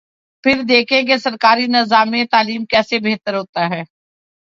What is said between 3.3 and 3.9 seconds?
ہوتا ہے۔